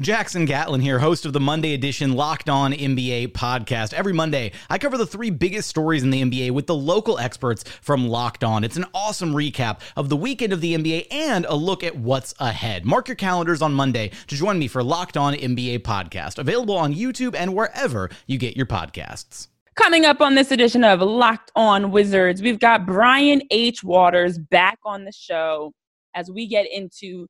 [0.00, 3.92] Jackson Gatlin here, host of the Monday edition Locked On NBA podcast.
[3.92, 7.64] Every Monday, I cover the three biggest stories in the NBA with the local experts
[7.82, 8.64] from Locked On.
[8.64, 12.32] It's an awesome recap of the weekend of the NBA and a look at what's
[12.38, 12.86] ahead.
[12.86, 16.94] Mark your calendars on Monday to join me for Locked On NBA podcast, available on
[16.94, 19.48] YouTube and wherever you get your podcasts.
[19.74, 23.84] Coming up on this edition of Locked On Wizards, we've got Brian H.
[23.84, 25.72] Waters back on the show
[26.14, 27.26] as we get into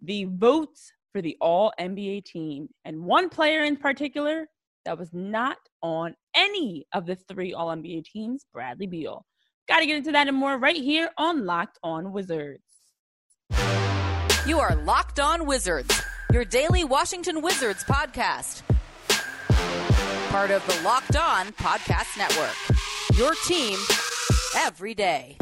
[0.00, 2.68] the votes for the All NBA team.
[2.84, 4.46] And one player in particular
[4.84, 9.24] that was not on any of the three All NBA teams, Bradley Beal.
[9.68, 12.62] Got to get into that and more right here on Locked On Wizards.
[14.46, 18.62] You are Locked On Wizards, your daily Washington Wizards podcast.
[20.28, 22.54] Part of the Locked On Podcast Network.
[23.16, 23.78] Your team
[24.56, 25.38] every day.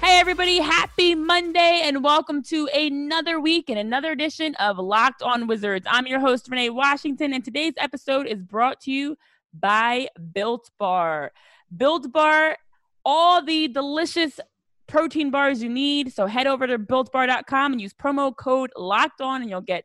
[0.00, 5.48] Hey, everybody, happy Monday, and welcome to another week and another edition of Locked On
[5.48, 5.86] Wizards.
[5.90, 9.18] I'm your host, Renee Washington, and today's episode is brought to you
[9.52, 11.32] by Built Bar.
[11.76, 12.58] Built Bar,
[13.04, 14.38] all the delicious
[14.86, 16.12] protein bars you need.
[16.12, 19.84] So head over to builtbar.com and use promo code locked on, and you'll get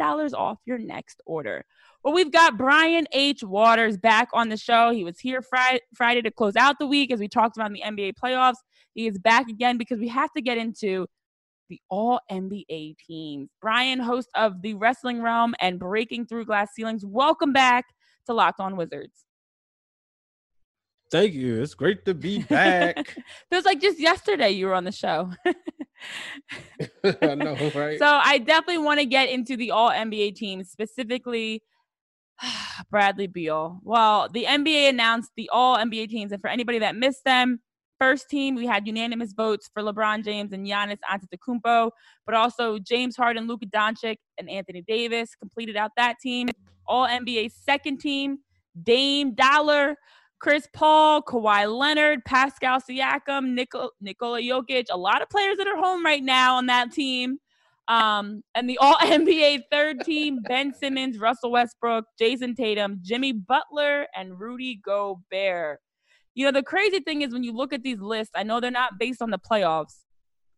[0.00, 1.64] $10 off your next order.
[2.06, 3.42] Well, we've got Brian H.
[3.42, 4.92] Waters back on the show.
[4.92, 7.82] He was here Friday, Friday to close out the week as we talked about the
[7.84, 8.58] NBA playoffs.
[8.94, 11.08] He is back again because we have to get into
[11.68, 13.50] the all NBA teams.
[13.60, 17.86] Brian, host of the Wrestling Wrealm and Breaking Through Glass Ceilings, welcome back
[18.26, 19.24] to Locked On Wizards.
[21.10, 21.60] Thank you.
[21.60, 23.16] It's great to be back.
[23.50, 25.32] Feels like just yesterday you were on the show.
[27.04, 27.98] I know, right?
[27.98, 31.64] So I definitely want to get into the all NBA teams, specifically
[32.90, 33.80] Bradley Beal.
[33.82, 37.60] Well, the NBA announced the all NBA teams, and for anybody that missed them,
[37.98, 41.90] first team we had unanimous votes for LeBron James and Giannis Antetokounmpo,
[42.26, 46.48] but also James Harden, Luka Doncic, and Anthony Davis completed out that team.
[46.86, 48.38] All NBA second team,
[48.82, 49.96] Dame Dollar.
[50.38, 56.04] Chris Paul, Kawhi Leonard, Pascal Siakam, Nikola Jokic, a lot of players that are home
[56.04, 57.38] right now on that team.
[57.88, 64.06] Um, and the all NBA third team, Ben Simmons, Russell Westbrook, Jayson Tatum, Jimmy Butler,
[64.16, 65.80] and Rudy Gobert.
[66.34, 68.70] You know, the crazy thing is when you look at these lists, I know they're
[68.70, 70.04] not based on the playoffs,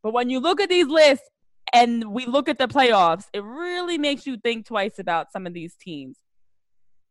[0.02, 1.28] but when you look at these lists
[1.72, 5.52] and we look at the playoffs, it really makes you think twice about some of
[5.52, 6.18] these teams.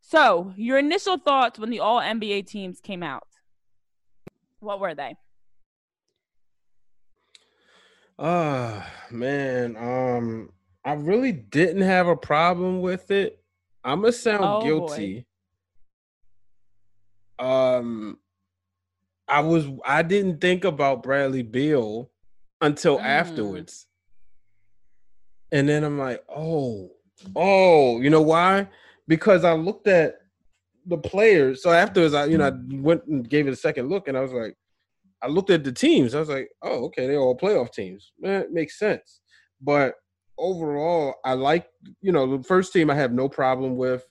[0.02, 3.28] So, your initial thoughts when the all NBA teams came out,
[4.60, 5.16] what were they?
[8.20, 9.76] Ah, uh, man.
[9.78, 10.50] Um,
[10.84, 13.44] I really didn't have a problem with it.
[13.84, 15.26] I'm gonna sound oh, guilty.
[17.38, 17.46] Boy.
[17.46, 18.18] Um,
[19.28, 22.10] I was I didn't think about Bradley Beal
[22.62, 23.04] until mm.
[23.04, 23.86] afterwards.
[25.52, 26.92] And then I'm like, oh,
[27.36, 28.68] oh, you know why?
[29.08, 30.20] Because I looked at
[30.86, 31.62] the players.
[31.62, 34.22] So afterwards, I you know I went and gave it a second look, and I
[34.22, 34.56] was like,
[35.22, 36.14] I looked at the teams.
[36.14, 38.12] I was like, oh, okay, they're all playoff teams.
[38.20, 39.22] Man, it makes sense.
[39.62, 39.96] But
[40.38, 41.68] overall, I like
[42.02, 42.90] you know the first team.
[42.90, 44.06] I have no problem with.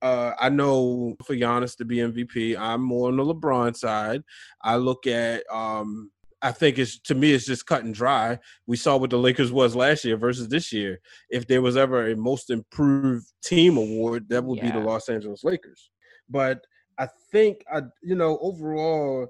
[0.00, 4.22] Uh, I know for Giannis to be MVP, I'm more on the LeBron side.
[4.62, 6.10] I look at um,
[6.40, 8.38] I think it's to me it's just cut and dry.
[8.66, 11.00] We saw what the Lakers was last year versus this year.
[11.30, 14.70] If there was ever a most improved team award, that would yeah.
[14.72, 15.90] be the Los Angeles Lakers.
[16.28, 16.64] But
[16.98, 19.28] I think I you know overall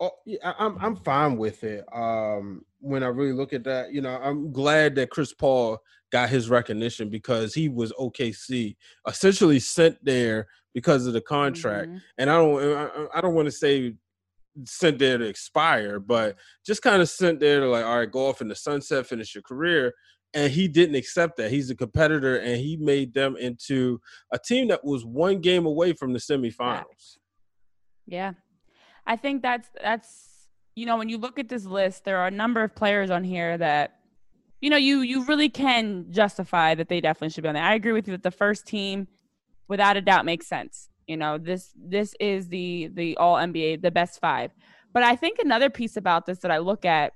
[0.00, 1.84] Oh, yeah, I'm I'm fine with it.
[1.92, 5.78] Um, when I really look at that, you know, I'm glad that Chris Paul
[6.10, 8.76] got his recognition because he was OKC
[9.08, 11.90] essentially sent there because of the contract.
[11.90, 12.00] Mhm.
[12.18, 13.94] And I don't I, I don't want to say
[14.64, 18.28] sent there to expire, but just kind of sent there to like, all right, go
[18.28, 19.92] off in the sunset, finish your career.
[20.32, 21.52] And he didn't accept that.
[21.52, 24.00] He's a competitor, and he made them into
[24.32, 27.18] a team that was one game away from the semifinals.
[28.06, 28.32] Yeah.
[29.06, 30.30] I think that's that's
[30.74, 33.24] you know, when you look at this list, there are a number of players on
[33.24, 33.98] here that
[34.60, 37.62] you know, you you really can justify that they definitely should be on there.
[37.62, 39.08] I agree with you that the first team
[39.68, 40.88] without a doubt makes sense.
[41.06, 44.52] You know, this this is the the all NBA, the best 5.
[44.92, 47.12] But I think another piece about this that I look at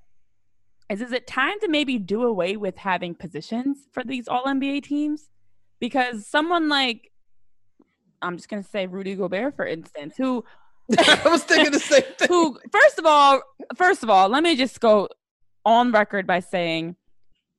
[0.91, 4.83] is is it time to maybe do away with having positions for these all NBA
[4.83, 5.31] teams?
[5.81, 7.13] Because someone like
[8.21, 10.45] I'm just to say Rudy Gobert for instance, who
[10.99, 12.29] I was thinking the same thing.
[12.29, 13.43] who first of all
[13.77, 15.09] first of all let me just go
[15.67, 16.97] on record by saying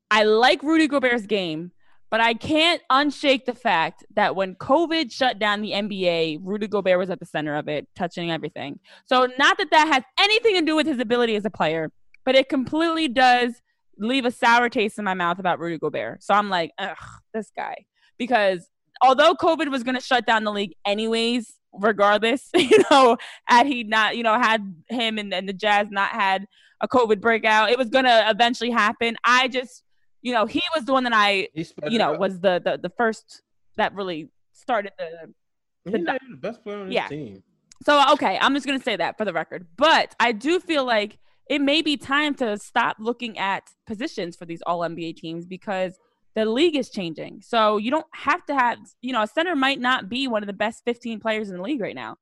[0.10, 1.72] i like rudy gobert's game
[2.10, 6.98] but i can't unshake the fact that when covid shut down the nba rudy gobert
[6.98, 8.80] was at the center of it touching everything.
[9.06, 11.92] So not that that has anything to do with his ability as a player
[12.26, 13.62] but it completely does
[14.00, 16.24] leave a sour taste in my mouth about rudy gobert.
[16.24, 16.98] So i'm like ugh
[17.34, 17.76] this guy.
[18.18, 18.68] Because
[19.04, 23.84] although covid was going to shut down the league anyways regardless you know had he
[23.84, 26.48] not, you know, had him and, and the Jazz not had
[26.82, 29.18] a COVID breakout, it was gonna eventually happen.
[29.24, 29.84] I just,
[30.22, 32.20] you know, he was the one that I, you know, up.
[32.20, 33.42] was the the, the first
[33.78, 35.34] that really started the.
[35.86, 37.08] He's not even the best player on his Yeah.
[37.08, 37.44] team.
[37.84, 41.18] So okay, I'm just gonna say that for the record, but I do feel like
[41.50, 45.98] it may be time to stop looking at positions for these All NBA teams because
[46.36, 47.42] the league is changing.
[47.42, 50.48] So you don't have to have, you know, a center might not be one of
[50.48, 52.18] the best 15 players in the league right now.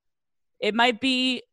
[0.59, 1.43] It might be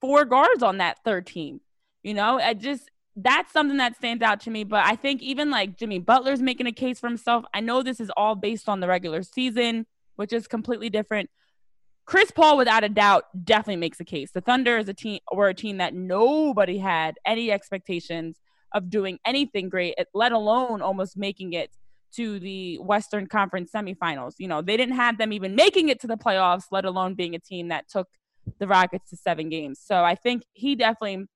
[0.00, 1.60] four guards on that third team.
[2.02, 4.64] You know, I just that's something that stands out to me.
[4.64, 7.44] But I think even like Jimmy Butler's making a case for himself.
[7.54, 11.30] I know this is all based on the regular season, which is completely different.
[12.04, 14.32] Chris Paul, without a doubt, definitely makes a case.
[14.32, 18.40] The Thunder is a team were a team that nobody had any expectations
[18.74, 21.70] of doing anything great, let alone almost making it
[22.16, 24.34] to the Western Conference semifinals.
[24.38, 27.34] You know, they didn't have them even making it to the playoffs, let alone being
[27.34, 28.08] a team that took
[28.58, 29.80] the Rockets to seven games.
[29.82, 31.26] So I think he definitely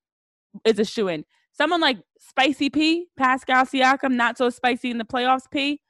[0.65, 1.25] is a shoe in.
[1.51, 5.81] Someone like Spicy P, Pascal Siakam, not so spicy in the playoffs, P,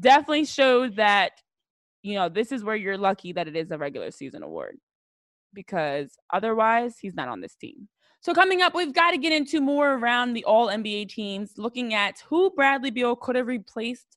[0.00, 1.32] definitely showed that,
[2.02, 4.78] you know, this is where you're lucky that it is a regular season award
[5.52, 7.88] because otherwise he's not on this team.
[8.22, 11.92] So coming up, we've got to get into more around the all NBA teams, looking
[11.92, 14.16] at who Bradley Beal could have replaced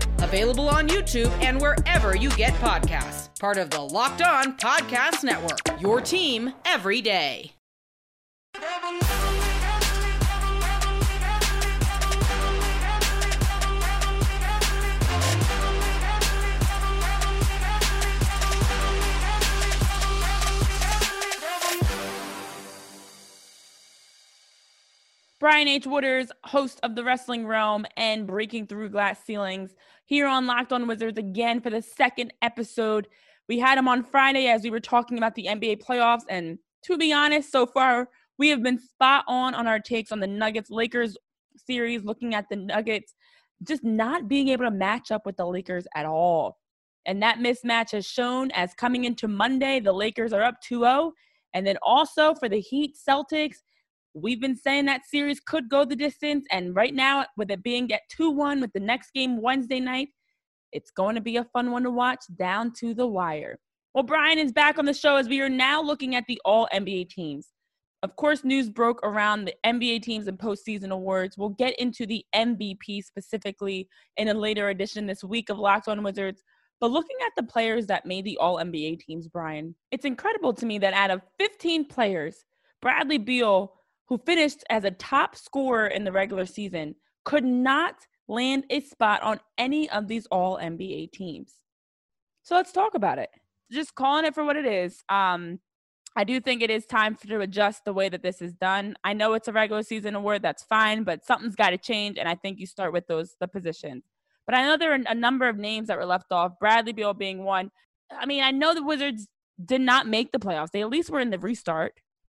[0.21, 3.29] available on YouTube and wherever you get podcasts.
[3.39, 7.53] Part of the Locked On Podcast Network, your team every day.
[25.41, 25.87] Brian H.
[25.87, 29.75] Waters, host of the Wrestling Wrealm and Breaking Through Glass Ceilings,
[30.11, 33.07] here on Locked On Wizards again for the second episode.
[33.47, 36.23] We had him on Friday as we were talking about the NBA playoffs.
[36.27, 40.19] And to be honest, so far, we have been spot on on our takes on
[40.19, 41.15] the Nuggets Lakers
[41.55, 43.15] series, looking at the Nuggets
[43.65, 46.57] just not being able to match up with the Lakers at all.
[47.05, 51.13] And that mismatch has shown as coming into Monday, the Lakers are up 2 0.
[51.53, 53.59] And then also for the Heat Celtics,
[54.13, 56.45] We've been saying that series could go the distance.
[56.51, 60.09] And right now, with it being at 2 1 with the next game Wednesday night,
[60.71, 63.57] it's going to be a fun one to watch down to the wire.
[63.93, 66.67] Well, Brian is back on the show as we are now looking at the all
[66.73, 67.49] NBA teams.
[68.03, 71.37] Of course, news broke around the NBA teams and postseason awards.
[71.37, 73.87] We'll get into the MVP specifically
[74.17, 76.41] in a later edition this week of Locked On Wizards.
[76.79, 80.65] But looking at the players that made the all NBA teams, Brian, it's incredible to
[80.65, 82.43] me that out of 15 players,
[82.81, 83.73] Bradley Beal
[84.11, 87.95] who finished as a top scorer in the regular season, could not
[88.27, 91.53] land a spot on any of these all NBA teams.
[92.43, 93.29] So let's talk about it.
[93.71, 95.01] Just calling it for what it is.
[95.07, 95.61] Um,
[96.13, 98.95] I do think it is time to adjust the way that this is done.
[99.01, 102.27] I know it's a regular season award, that's fine, but something's got to change, and
[102.27, 104.03] I think you start with those the positions.
[104.45, 107.13] But I know there are a number of names that were left off, Bradley Beal
[107.13, 107.71] being one.
[108.11, 109.29] I mean, I know the Wizards
[109.63, 110.71] did not make the playoffs.
[110.71, 111.93] They at least were in the restart.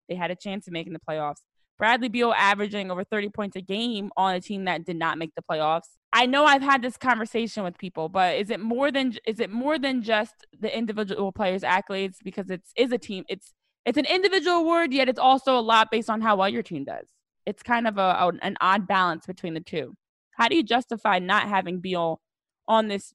[0.09, 1.43] They had a chance of making the playoffs.
[1.79, 5.35] Bradley Beal averaging over 30 points a game on a team that did not make
[5.35, 5.97] the playoffs.
[6.13, 9.51] I know I've had this conversation with people, but is it more than is it
[9.51, 13.25] more than just the individual players' accolades because it's is a team.
[13.29, 13.53] It's
[13.85, 16.85] it's an individual award, yet it's also a lot based on how well your team
[16.85, 17.09] does.
[17.45, 19.95] It's kind of a, an odd balance between the two.
[20.33, 22.21] How do you justify not having Beal
[22.67, 23.15] on this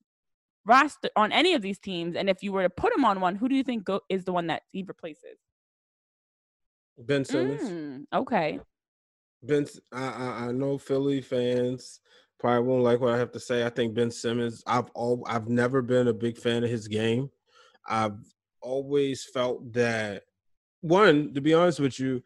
[0.65, 2.15] roster on any of these teams?
[2.15, 4.23] And if you were to put him on one, who do you think go, is
[4.23, 5.37] the one that he replaces?
[6.97, 7.69] Ben Simmons.
[7.69, 8.59] Mm, okay.
[9.43, 11.99] Ben, I, I, I know Philly fans
[12.39, 13.65] probably won't like what I have to say.
[13.65, 14.63] I think Ben Simmons.
[14.67, 17.29] I've all I've never been a big fan of his game.
[17.87, 18.17] I've
[18.61, 20.23] always felt that
[20.81, 22.23] one, to be honest with you,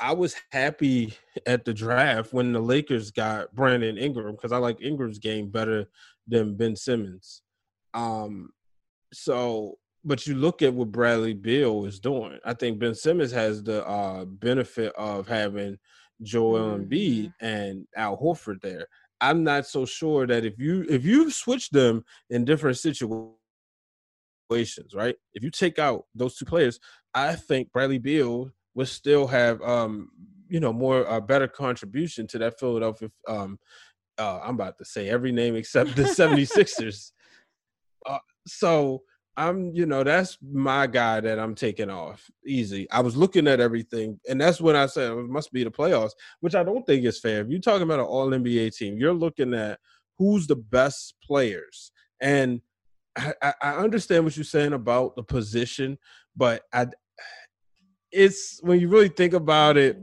[0.00, 1.14] I was happy
[1.46, 5.86] at the draft when the Lakers got Brandon Ingram because I like Ingram's game better
[6.26, 7.42] than Ben Simmons.
[7.94, 8.50] Um,
[9.12, 12.38] so but you look at what Bradley Beal is doing.
[12.44, 15.78] I think Ben Simmons has the uh, benefit of having
[16.22, 16.84] Joel mm-hmm.
[16.84, 18.86] Embiid and Al Horford there.
[19.20, 23.36] I'm not so sure that if you if you switch them in different situations,
[24.94, 25.14] right?
[25.34, 26.80] If you take out those two players,
[27.14, 30.10] I think Bradley Beal would still have um
[30.48, 33.58] you know more a uh, better contribution to that Philadelphia um
[34.18, 37.12] uh, I'm about to say every name except the 76ers.
[38.04, 39.02] Uh, so
[39.36, 42.90] I'm, you know, that's my guy that I'm taking off easy.
[42.90, 46.12] I was looking at everything, and that's when I said it must be the playoffs,
[46.40, 47.40] which I don't think is fair.
[47.40, 49.78] If you're talking about an All NBA team, you're looking at
[50.18, 52.60] who's the best players, and
[53.16, 55.98] I, I understand what you're saying about the position,
[56.36, 56.86] but I,
[58.10, 59.98] it's when you really think about it.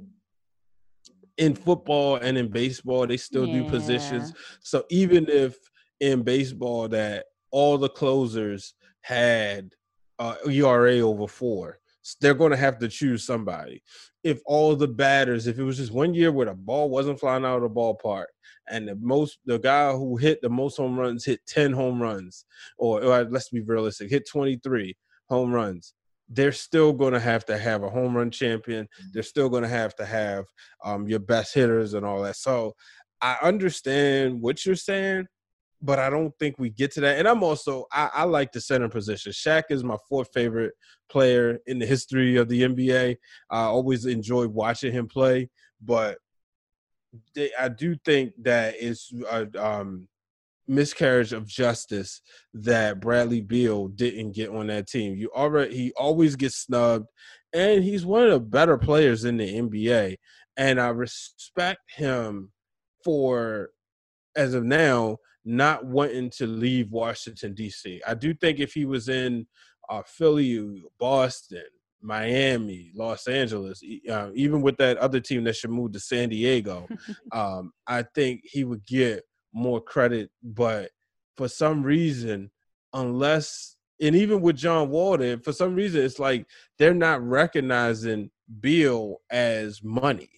[1.38, 3.62] In football and in baseball, they still yeah.
[3.62, 4.33] do positions.
[4.59, 5.55] So even if
[6.01, 9.71] in baseball that all the closers had
[10.19, 11.79] uh, ERA over four.
[12.21, 13.83] They're going to have to choose somebody.
[14.23, 17.45] If all the batters, if it was just one year where the ball wasn't flying
[17.45, 18.25] out of the ballpark,
[18.69, 22.45] and the most, the guy who hit the most home runs hit ten home runs,
[22.77, 24.95] or, or let's be realistic, hit twenty three
[25.29, 25.93] home runs,
[26.29, 28.87] they're still going to have to have a home run champion.
[29.13, 30.45] They're still going to have to have
[30.83, 32.35] um, your best hitters and all that.
[32.35, 32.75] So
[33.21, 35.27] I understand what you're saying,
[35.81, 37.19] but I don't think we get to that.
[37.19, 39.31] And I'm also I, I, like the center position.
[39.31, 40.74] Shaq is my fourth favorite
[41.09, 43.15] player in the history of the NBA.
[43.50, 45.50] I always enjoyed watching him play,
[45.81, 46.17] but
[47.33, 50.07] they, I do think that it's a um,
[50.67, 52.21] miscarriage of justice
[52.53, 55.15] that Bradley Beal didn't get on that team.
[55.15, 57.07] You already he always gets snubbed,
[57.53, 60.17] and he's one of the better players in the NBA.
[60.57, 62.51] And I respect him
[63.03, 63.69] for
[64.36, 68.01] as of now not wanting to leave Washington D.C.
[68.05, 69.48] I do think if he was in
[69.89, 71.63] uh, Philly, Boston,
[72.01, 76.88] Miami, Los Angeles, uh, even with that other team that should move to San Diego,
[77.31, 80.29] um, I think he would get more credit.
[80.43, 80.91] But
[81.36, 82.51] for some reason,
[82.93, 86.46] unless and even with John Walden, for some reason, it's like
[86.77, 88.31] they're not recognizing
[88.62, 90.29] Beal as money,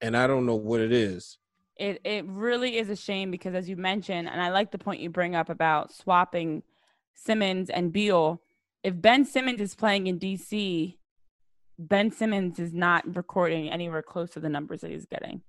[0.00, 1.38] and I don't know what it is
[1.76, 5.00] it it really is a shame because as you mentioned, and I like the point
[5.00, 6.62] you bring up about swapping
[7.14, 8.40] Simmons and Beal.
[8.82, 10.96] If Ben Simmons is playing in DC,
[11.78, 15.42] Ben Simmons is not recording anywhere close to the numbers that he's getting.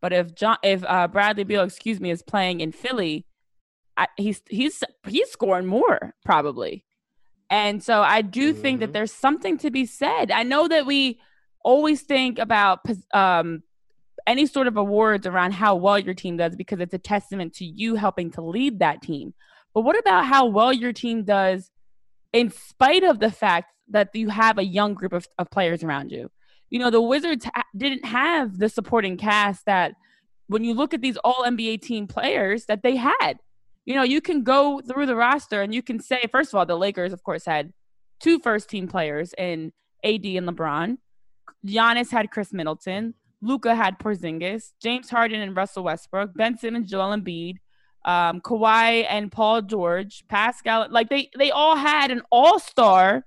[0.00, 3.26] But if John, if uh, Bradley Beal, excuse me, is playing in Philly,
[3.96, 6.84] I, he's he's he's scoring more probably.
[7.50, 8.62] And so I do mm-hmm.
[8.62, 8.92] think that mm-hmm.
[8.92, 10.30] there's something to be said.
[10.30, 11.20] I know that we
[11.62, 12.80] always think about
[13.12, 13.62] um,
[14.26, 17.64] any sort of awards around how well your team does because it's a testament to
[17.64, 19.34] you helping to lead that team.
[19.74, 21.70] But what about how well your team does
[22.32, 26.12] in spite of the fact that you have a young group of, of players around
[26.12, 26.30] you?
[26.70, 29.94] You know, the Wizards didn't have the supporting cast that
[30.46, 33.34] when you look at these all NBA team players that they had.
[33.84, 36.66] You know, you can go through the roster and you can say, first of all,
[36.66, 37.72] the Lakers, of course, had
[38.20, 39.72] two first team players in
[40.04, 40.98] AD and LeBron.
[41.66, 43.14] Giannis had Khris Middleton.
[43.42, 47.56] Luka had Porzingis, James Harden and Russell Westbrook, Ben Simmons, Joel Embiid,
[48.04, 50.86] um, Kawhi and Paul George, Pascal.
[50.90, 53.26] Like they they all had an all star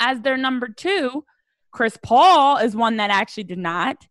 [0.00, 1.24] as their number two.
[1.70, 4.06] Chris Paul is one that actually did not.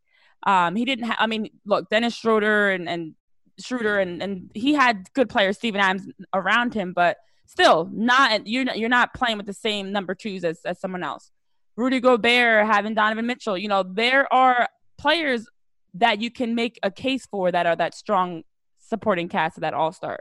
[0.45, 1.17] Um, he didn't have.
[1.19, 3.15] I mean, look, Dennis Schroeder and and
[3.59, 8.45] Schroeder and and he had good players, Steven Adams around him, but still not.
[8.45, 11.31] You're not, you're not playing with the same number twos as as someone else.
[11.75, 13.57] Rudy Gobert, having Donovan Mitchell.
[13.57, 15.47] You know, there are players
[15.93, 18.43] that you can make a case for that are that strong
[18.77, 20.19] supporting cast of that All Star.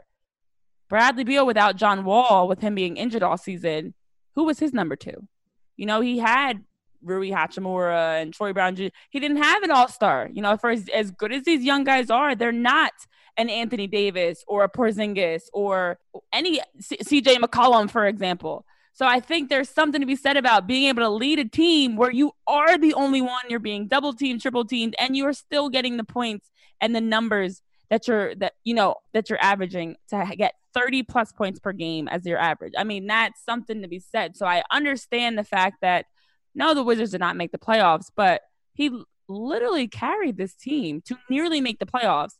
[0.89, 3.93] Bradley Beal without John Wall, with him being injured all season,
[4.35, 5.27] who was his number two?
[5.75, 6.63] You know, he had
[7.01, 8.75] Rui Hachimura and Troy Brown.
[8.75, 10.29] He didn't have an all star.
[10.31, 12.93] You know, for as, as good as these young guys are, they're not
[13.37, 15.99] an Anthony Davis or a Porzingis or
[16.33, 18.65] any C- CJ McCollum, for example.
[18.97, 21.97] So I think there's something to be said about being able to lead a team
[21.97, 25.33] where you are the only one, you're being double teamed, triple teamed, and you are
[25.33, 26.49] still getting the points
[26.81, 27.61] and the numbers
[27.91, 32.07] that you're that you know that you're averaging to get 30 plus points per game
[32.07, 32.73] as your average.
[32.75, 34.35] I mean, that's something to be said.
[34.35, 36.07] So I understand the fact that
[36.55, 38.41] no, the Wizards did not make the playoffs, but
[38.73, 38.89] he
[39.27, 42.33] literally carried this team to nearly make the playoffs.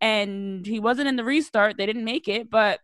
[0.00, 2.78] And he wasn't in the restart; they didn't make it, but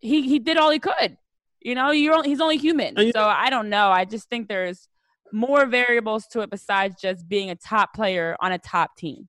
[0.00, 1.18] he he did all he could.
[1.64, 2.96] You know, you're only, he's only human.
[3.12, 3.90] So I don't know.
[3.90, 4.88] I just think there's
[5.32, 9.28] more variables to it besides just being a top player on a top team.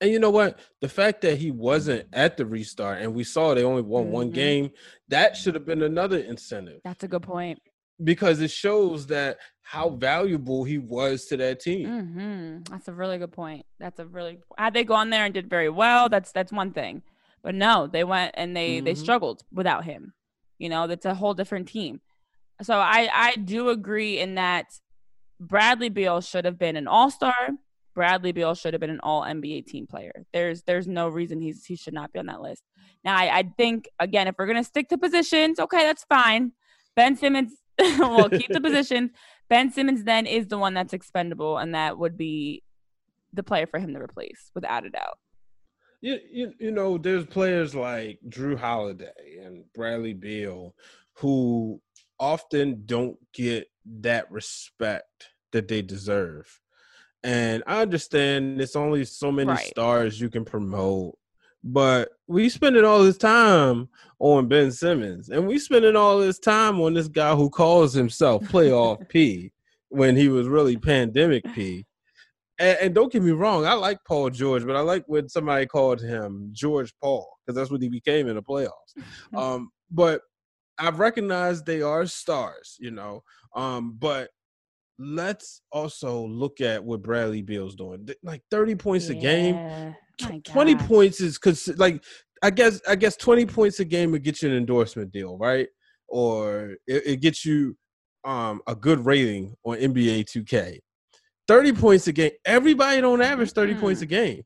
[0.00, 0.60] And you know what?
[0.80, 4.12] The fact that he wasn't at the restart and we saw they only won mm-hmm.
[4.12, 4.70] one game,
[5.08, 6.80] that should have been another incentive.
[6.84, 7.58] That's a good point.
[8.02, 11.88] Because it shows that how valuable he was to that team.
[11.88, 12.72] Mm-hmm.
[12.72, 13.66] That's a really good point.
[13.80, 16.08] That's a really had they gone there and did very well.
[16.08, 17.02] That's that's one thing,
[17.42, 18.84] but no, they went and they mm-hmm.
[18.84, 20.14] they struggled without him.
[20.58, 22.00] You know, that's a whole different team.
[22.62, 24.66] So I I do agree in that
[25.40, 27.50] Bradley Beal should have been an All Star
[27.98, 30.24] Bradley Beal should have been an all NBA team player.
[30.32, 32.62] There's there's no reason he's he should not be on that list.
[33.04, 36.52] Now I, I think again if we're gonna stick to positions, okay, that's fine.
[36.94, 37.54] Ben Simmons
[37.98, 39.10] will keep the positions.
[39.48, 42.62] Ben Simmons then is the one that's expendable, and that would be
[43.32, 45.18] the player for him to replace, without a doubt.
[46.00, 50.74] You, you, you know, there's players like Jrue Holiday and Bradley Beal
[51.14, 51.80] who
[52.20, 53.68] often don't get
[54.00, 56.60] that respect that they deserve.
[57.24, 59.66] And I understand it's only so many right.
[59.66, 61.18] stars you can promote,
[61.64, 63.88] but we spending all this time
[64.20, 68.44] on Ben Simmons, and we spending all this time on this guy who calls himself
[68.44, 69.52] Playoff P
[69.88, 71.86] when he was really Pandemic P.
[72.58, 75.64] And, and, don't get me wrong, I like Paul George, but I like when somebody
[75.66, 78.96] called him George Paul because that's what he became in the playoffs.
[79.36, 80.22] um, but
[80.78, 83.22] I've recognized they are stars, you know.
[83.54, 84.30] Um, but
[84.98, 88.08] let's also look at what Bradley Beal's doing.
[88.22, 89.16] Like 30 points yeah.
[89.16, 89.96] a game.
[90.44, 92.02] 20 points is cuz like
[92.42, 95.68] I guess I guess 20 points a game would get you an endorsement deal, right?
[96.08, 97.76] Or it, it gets you
[98.24, 100.80] um a good rating on NBA 2K.
[101.48, 102.30] 30 points a game.
[102.44, 103.80] Everybody don't average 30 mm.
[103.80, 104.42] points a game.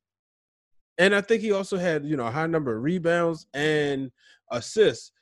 [0.99, 4.11] And I think he also had, you know, a high number of rebounds and
[4.51, 5.12] assists.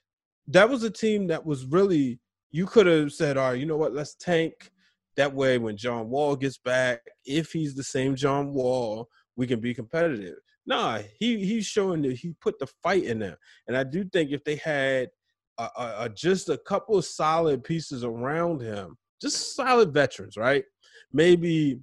[0.49, 3.77] That was a team that was really you could have said, all right, you know
[3.77, 4.71] what, let's tank
[5.17, 9.61] that way, when John Wall gets back, if he's the same John Wall, we can
[9.61, 10.37] be competitive.
[10.67, 14.31] Nah, he he's showing that he put the fight in there, and I do think
[14.31, 15.11] if they had
[15.59, 20.65] a, a, a just a couple of solid pieces around him, just solid veterans, right?
[21.13, 21.81] Maybe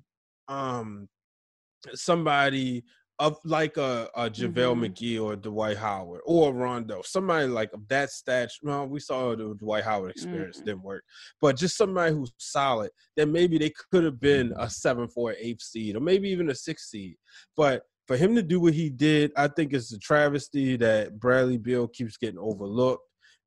[0.48, 1.08] um
[1.94, 2.84] somebody
[3.20, 4.84] of like a, a JaVale mm-hmm.
[4.84, 8.60] McGee or Dwight Howard or Rondo, somebody like of that stature.
[8.62, 10.66] Well, we saw the Dwight Howard experience mm-hmm.
[10.66, 11.04] didn't work,
[11.42, 12.92] but just somebody who's solid.
[13.16, 16.56] Then maybe they could have been a seven an eighth seed or maybe even a
[16.56, 17.16] six seed.
[17.56, 21.58] But for him to do what he did, I think it's a travesty that Bradley
[21.58, 23.04] Beal keeps getting overlooked.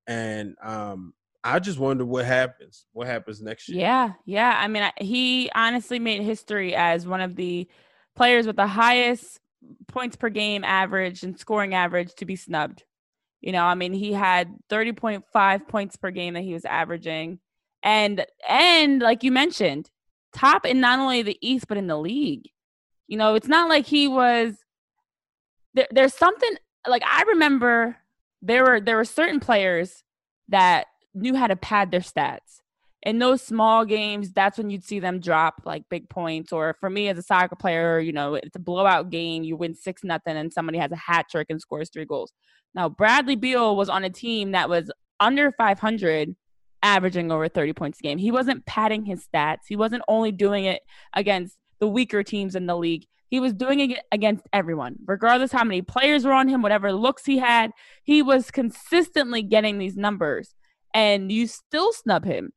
[0.09, 2.87] And um, I just wonder what happens.
[2.93, 3.81] What happens next year?
[3.81, 4.59] Yeah, yeah.
[4.59, 7.67] I mean, he honestly made history as one of the
[8.15, 9.41] players with the highest
[9.89, 12.85] points per game average and scoring average to be snubbed.
[13.41, 17.39] You know, I mean, he had 30.5 points per game that he was averaging.
[17.83, 19.91] And and like you mentioned,
[20.35, 22.51] top in not only the East but in the league.
[23.07, 24.57] You know, it's not like he was
[25.75, 26.55] there, there's something
[26.87, 27.97] like I remember
[28.43, 30.05] there were there were certain players
[30.49, 32.61] that knew how to pad their stats
[33.03, 36.53] in those small games, that's when you'd see them drop like big points.
[36.53, 39.43] Or for me as a soccer player, you know, it's a blowout game.
[39.43, 42.33] You win six nothing, and somebody has a hat trick and scores three goals.
[42.75, 46.37] Now Bradley Beal was on a team that was under 500,
[46.83, 48.19] averaging over 30 points a game.
[48.19, 49.61] He wasn't padding his stats.
[49.67, 50.83] He wasn't only doing it
[51.15, 53.07] against the weaker teams in the league.
[53.29, 57.25] He was doing it against everyone, regardless how many players were on him, whatever looks
[57.25, 57.71] he had.
[58.03, 60.55] He was consistently getting these numbers,
[60.95, 62.53] and you still snub him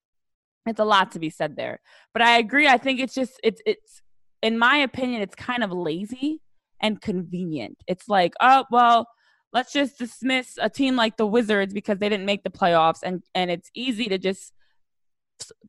[0.66, 1.80] it's a lot to be said there.
[2.14, 2.68] But I agree.
[2.68, 4.02] I think it's just it's it's
[4.42, 6.42] in my opinion, it's kind of lazy
[6.82, 7.78] and convenient.
[7.88, 9.08] It's like, oh well,
[9.52, 13.24] let's just dismiss a team like the Wizards because they didn't make the playoffs, and
[13.36, 14.54] and it's easy to just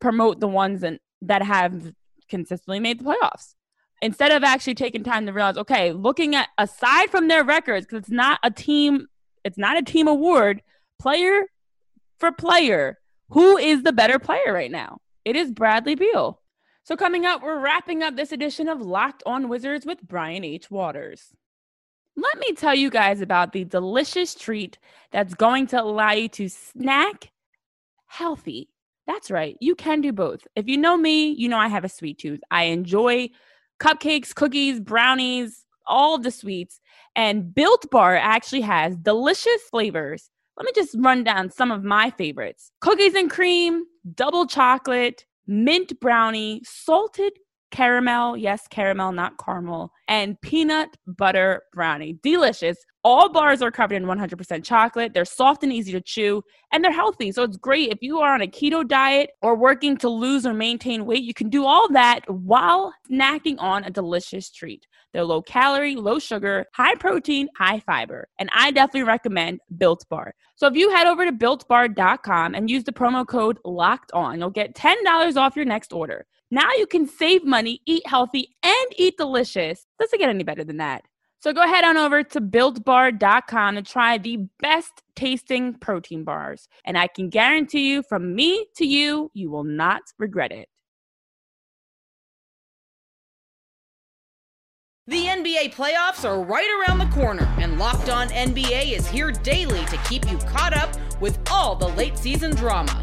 [0.01, 1.93] promote the ones that, that have
[2.29, 3.55] consistently made the playoffs
[4.03, 8.01] instead of actually taking time to realize, okay, looking at aside from their records, because
[8.01, 9.07] it's not a team,
[9.45, 10.63] it's not a team award,
[11.01, 11.47] player
[12.19, 12.99] for player,
[13.31, 14.99] who is the better player right now?
[15.25, 16.41] It is Bradley Beal.
[16.83, 20.71] So coming up, we're wrapping up this edition of Locked On Wizards with Brian H.
[20.71, 21.33] Waters.
[22.17, 24.79] Let me tell you guys about the delicious treat
[25.11, 27.33] that's going to allow you to snack
[28.07, 28.69] healthy.
[29.07, 30.47] That's right, you can do both.
[30.55, 32.41] If you know me, you know I have a sweet tooth.
[32.51, 33.31] I enjoy
[33.81, 36.81] cupcakes, cookies, brownies, all the sweets.
[37.17, 40.31] And Built Bar actually has delicious flavors.
[40.57, 42.71] Let me just run down some of my favorites.
[42.81, 47.33] Cookies and cream, double chocolate, mint brownie, salted
[47.75, 52.17] caramel, yes, caramel, not caramel, and peanut butter brownie.
[52.23, 52.79] Delicious.
[53.03, 55.13] All bars are covered in 100% chocolate.
[55.13, 57.33] They're soft and easy to chew, and they're healthy.
[57.33, 60.55] So it's great if you are on a keto diet or working to lose or
[60.55, 61.25] maintain weight.
[61.25, 64.87] You can do all that while snacking on a delicious treat.
[65.13, 68.29] They're low calorie, low sugar, high protein, high fiber.
[68.39, 70.33] And I definitely recommend Built Bar.
[70.55, 74.51] So if you head over to builtbar.com and use the promo code LOCKED ON, you'll
[74.51, 76.25] get $10 off your next order.
[76.55, 79.89] Now you can save money, eat healthy, and eat delicious.
[79.99, 81.03] Doesn't get any better than that.
[81.41, 86.69] So go ahead on over to builtbar.com to try the best tasting protein bars.
[86.85, 90.69] And I can guarantee you, from me to you, you will not regret it.
[95.09, 99.85] The NBA playoffs are right around the corner, and Locked On NBA is here daily
[99.87, 103.03] to keep you caught up with all the late season drama.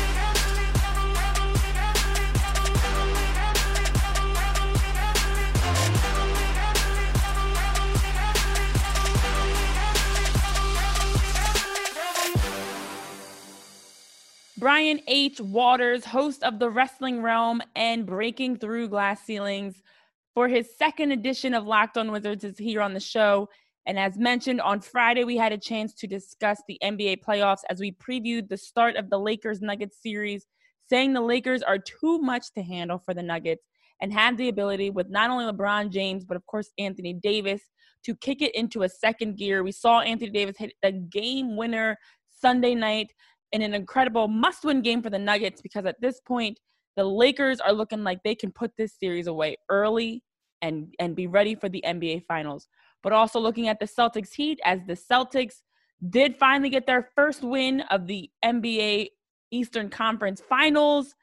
[14.61, 15.41] Brian H.
[15.41, 19.81] Waters, host of The Wrestling Wrealm and Breaking Through Glass Ceilings,
[20.35, 23.49] for his second edition of Locked On Wizards, is here on the show.
[23.87, 27.79] And as mentioned, on Friday, we had a chance to discuss the NBA playoffs as
[27.79, 30.45] we previewed the start of the Lakers Nuggets series,
[30.87, 33.65] saying the Lakers are too much to handle for the Nuggets
[33.99, 37.61] and have the ability, with not only LeBron James, but of course Anthony Davis,
[38.05, 39.63] to kick it into a second gear.
[39.63, 41.97] We saw Anthony Davis hit a game winner
[42.41, 43.11] Sunday night
[43.51, 46.59] in an incredible must win game for the Nuggets because at this point,
[46.95, 50.23] the Lakers are looking like they can put this series away early
[50.61, 52.67] and, and be ready for the NBA Finals.
[53.03, 55.61] But also looking at the Celtics Heat, as the Celtics
[56.09, 59.09] did finally get their first win of the NBA
[59.51, 61.15] Eastern Conference Finals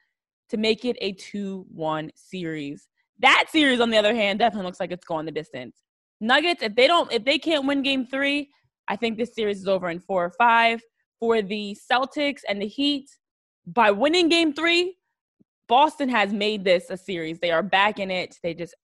[0.51, 2.89] to make it a 2 1 series.
[3.21, 5.83] That series, on the other hand, definitely looks like it's going the distance.
[6.21, 8.51] Nuggets, if they don't, if they can't win game three,
[8.87, 10.81] I think this series is over in four or five
[11.21, 13.09] for the Celtics and the Heat.
[13.67, 14.97] By winning game three,
[15.69, 17.39] Boston has made this a series.
[17.39, 18.37] They are back in it.
[18.43, 18.75] They just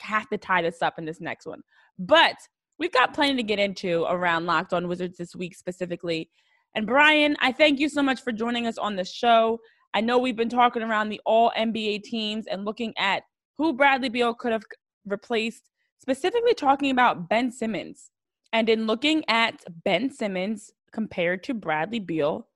[0.00, 1.62] have to tie this up in this next one.
[1.98, 2.36] But
[2.78, 6.30] we've got plenty to get into around Locked On Wizards this week specifically.
[6.74, 9.58] And Brian, I thank you so much for joining us on the show.
[9.94, 13.22] I know we've been talking around the all NBA teams and looking at
[13.56, 14.62] who Bradley Beal could have
[15.06, 15.70] replaced,
[16.00, 18.10] specifically talking about Ben Simmons.
[18.52, 22.46] And in looking at Ben Simmons compared to Bradley Beal,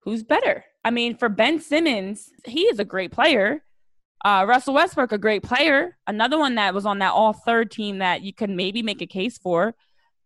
[0.00, 0.64] who's better?
[0.84, 3.64] I mean, for Ben Simmons, he is a great player.
[4.24, 5.96] Uh, Russell Westbrook, a great player.
[6.06, 9.06] Another one that was on that all third team that you can maybe make a
[9.06, 9.74] case for.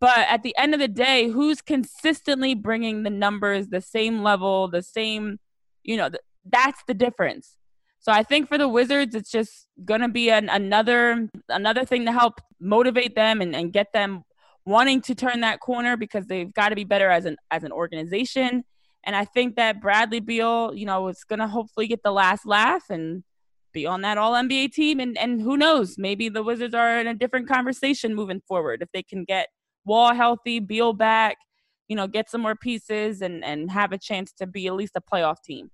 [0.00, 4.68] But at the end of the day, who's consistently bringing the numbers the same level,
[4.68, 5.38] the same,
[5.82, 7.56] you know, th- that's the difference.
[7.98, 12.04] So I think for the Wizards, it's just going to be an, another another thing
[12.04, 14.22] to help motivate them and, and get them
[14.68, 17.72] wanting to turn that corner because they've got to be better as an as an
[17.72, 18.64] organization.
[19.04, 22.44] And I think that Bradley Beal, you know, is going to hopefully get the last
[22.46, 23.24] laugh and
[23.72, 25.00] be on that All NBA team.
[25.00, 28.88] And and who knows, maybe the Wizards are in a different conversation moving forward if
[28.92, 29.48] they can get
[29.84, 31.38] Wall healthy, Beal back,
[31.88, 34.92] you know, get some more pieces and and have a chance to be at least
[34.96, 35.70] a playoff team.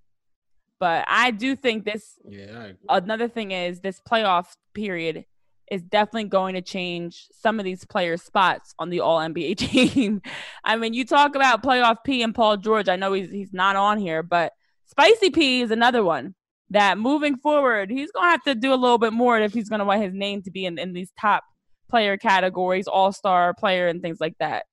[0.78, 2.18] But I do think this.
[2.28, 2.72] Yeah.
[2.88, 5.24] Another thing is this playoff period
[5.70, 9.56] is definitely going to change some of these players' spots on the All NBA
[9.92, 10.22] team.
[10.64, 12.88] I mean, you talk about playoff P and Paul George.
[12.88, 14.52] I know he's he's not on here, but
[14.86, 16.34] Spicy P is another one.
[16.70, 19.84] that moving forward, he's gonna have to do a little bit more if he's gonna
[19.84, 21.44] want his name to be in, in these top
[21.88, 24.64] player categories, all star player, and things like that.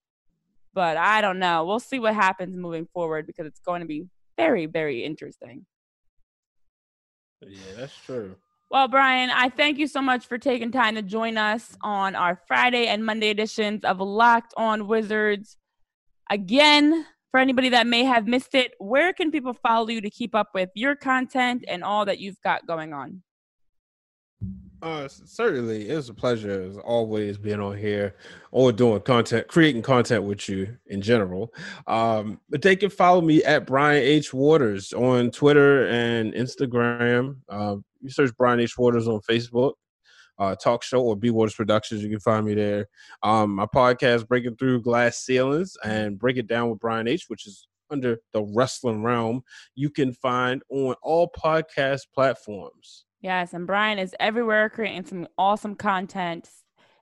[0.74, 1.66] But I don't know.
[1.66, 4.06] We'll see what happens moving forward because it's going to be
[4.38, 5.66] very, very interesting.
[7.42, 8.36] Yeah, that's true.
[8.72, 12.40] Well, Brian, I thank you so much for taking time to join us on our
[12.48, 15.58] Friday and Monday editions of Locked On Wizards.
[16.30, 20.34] Again, for anybody that may have missed it, where can people follow you to keep
[20.34, 23.22] up with your content and all that you've got going on?
[24.82, 28.16] Uh, certainly, it was a pleasure as always being on here
[28.52, 31.54] or doing content, creating content with you in general.
[31.86, 37.38] Um, but they can follow me at Brian H Waters on Twitter and Instagram.
[37.48, 39.74] Uh, you search Brian H Waters on Facebook,
[40.40, 42.02] uh, talk show or B Waters Productions.
[42.02, 42.88] You can find me there.
[43.22, 47.46] Um, my podcast, Breaking Through Glass Ceilings, and Break It Down with Brian H, which
[47.46, 49.44] is under the wrestling realm.
[49.76, 53.06] You can find on all podcast platforms.
[53.22, 56.50] Yes, and Brian is everywhere creating some awesome content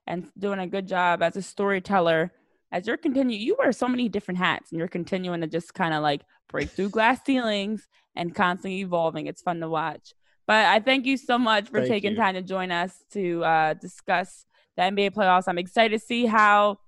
[0.06, 2.32] and doing a good job as a storyteller.
[2.70, 5.94] As you're continuing, you wear so many different hats, and you're continuing to just kind
[5.94, 9.26] of like break through glass ceilings and constantly evolving.
[9.26, 10.14] It's fun to watch.
[10.46, 12.16] But I thank you so much for Thank taking you.
[12.16, 14.44] time to join us to uh, discuss
[14.76, 15.44] the NBA playoffs.
[15.46, 16.78] I'm excited to see how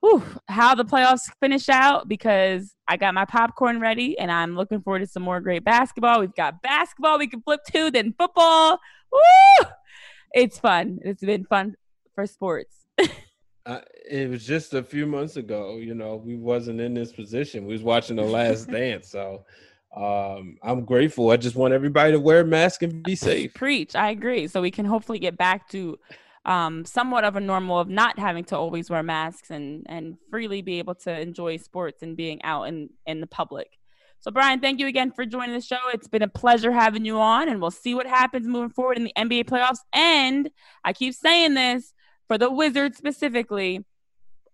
[0.00, 4.80] whew, how the playoffs finish out because I got my popcorn ready and I'm looking
[4.80, 6.20] forward to some more great basketball.
[6.20, 8.78] We've got basketball we can flip to, then football.
[9.12, 9.66] Woo!
[10.34, 10.98] It's fun.
[11.02, 11.76] It's been fun
[12.14, 12.86] for sports.
[13.66, 17.66] Uh, it was just a few months ago, you know, we wasn't in this position.
[17.66, 19.44] We was watching The Last Dance, so
[19.96, 21.30] um, I'm grateful.
[21.30, 23.54] I just want everybody to wear a mask and be safe.
[23.54, 23.96] Preach.
[23.96, 24.46] I agree.
[24.46, 25.98] So we can hopefully get back to
[26.46, 30.62] um, somewhat of a normal of not having to always wear masks and and freely
[30.62, 33.68] be able to enjoy sports and being out in in the public.
[34.20, 35.76] So Brian, thank you again for joining the show.
[35.92, 39.04] It's been a pleasure having you on, and we'll see what happens moving forward in
[39.04, 39.80] the NBA playoffs.
[39.92, 40.48] And
[40.84, 41.92] I keep saying this
[42.28, 43.84] for the Wizards specifically.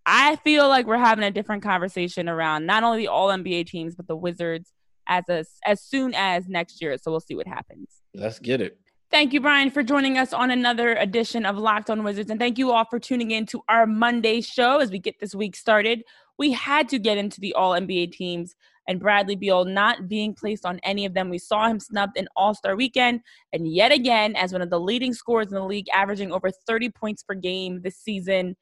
[0.05, 3.94] I feel like we're having a different conversation around not only the All NBA teams
[3.94, 4.72] but the Wizards
[5.07, 6.96] as a, as soon as next year.
[6.98, 7.88] So we'll see what happens.
[8.14, 8.78] Let's get it.
[9.12, 12.31] Thank you, Brian, for joining us on another edition of Locked On Wizards.
[12.31, 15.35] And thank you all for tuning in to our Monday show as we get this
[15.35, 16.03] week started.
[16.38, 18.55] We had to get into the All NBA teams
[18.88, 21.29] and Bradley Beal not being placed on any of them.
[21.29, 23.20] We saw him snubbed in All Star weekend.
[23.53, 26.88] And yet again, as one of the leading scorers in the league, averaging over 30
[26.88, 28.57] points per game this season,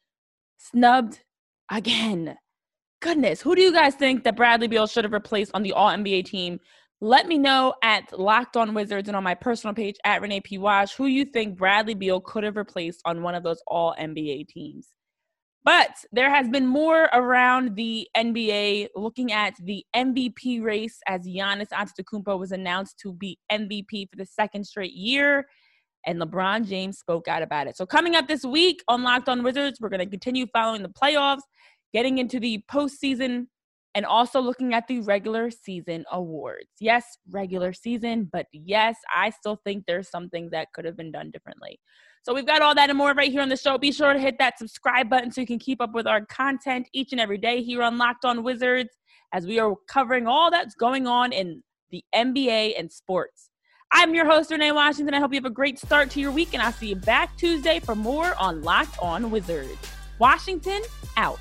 [0.59, 1.21] snubbed
[1.71, 2.37] again.
[3.01, 5.91] Goodness, who do you guys think that Bradley Beal should have replaced on the All
[5.91, 6.59] NBA team?
[7.03, 10.59] Let me know at Locked On Wizards and on my personal page at Renee P.
[10.59, 14.49] Wash who you think Bradley Beal could have replaced on one of those All NBA
[14.49, 14.89] teams.
[15.65, 21.69] But there has been more around the NBA looking at the MVP race as Giannis
[21.69, 25.47] Antetokounmpo was announced to be MVP for the second straight year,
[26.07, 27.77] and LeBron James spoke out about it.
[27.77, 30.89] So coming up this week on Locked On Wizards, we're going to continue following the
[30.89, 31.43] playoffs,
[31.93, 33.47] getting into the postseason,
[33.95, 36.69] and also looking at the regular season awards.
[36.81, 41.31] Yes, regular season, but yes, I still think there's something that could have been done
[41.31, 41.81] differently.
[42.23, 43.79] So we've got all that and more right here on the show.
[43.79, 46.89] Be sure to hit that subscribe button so you can keep up with our content
[46.93, 48.91] each and every day here on Locked On Wizards
[49.33, 53.51] as we are covering all that's going on in the NBA and sports.
[53.93, 55.15] I'm your host, Renee Washington.
[55.15, 57.37] I hope you have a great start to your week, and I'll see you back
[57.37, 59.77] Tuesday for more on Locked On Wizards.
[60.21, 60.83] Washington
[61.17, 61.41] out.